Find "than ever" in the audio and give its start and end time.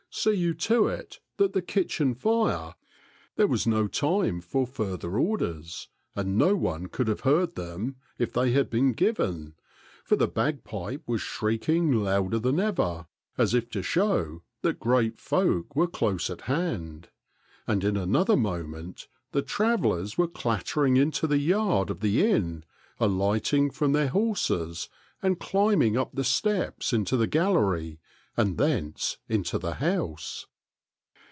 12.39-13.07